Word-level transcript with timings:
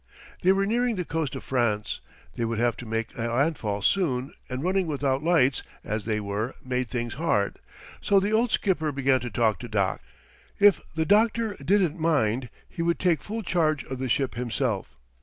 They 0.41 0.51
were 0.51 0.65
nearing 0.65 0.95
the 0.95 1.05
coast 1.05 1.35
of 1.35 1.43
France. 1.43 1.99
They 2.33 2.43
would 2.43 2.57
have 2.57 2.75
to 2.77 2.87
make 2.87 3.15
a 3.15 3.27
landfall 3.27 3.83
soon, 3.83 4.33
and 4.49 4.63
running 4.63 4.87
without 4.87 5.21
lights, 5.23 5.61
as 5.83 6.05
they 6.05 6.19
were, 6.19 6.55
made 6.65 6.89
things 6.89 7.13
hard, 7.13 7.59
so 8.01 8.19
the 8.19 8.31
old 8.31 8.49
skipper 8.49 8.91
began 8.91 9.19
to 9.19 9.29
talk 9.29 9.59
to 9.59 9.67
Doc. 9.67 10.01
If 10.57 10.81
the 10.95 11.05
doctor 11.05 11.53
didn't 11.63 11.99
mind, 11.99 12.49
he 12.67 12.81
would 12.81 12.97
take 12.97 13.21
full 13.21 13.43
charge 13.43 13.83
of 13.83 13.99
the 13.99 14.09
ship 14.09 14.33
himself. 14.33 14.87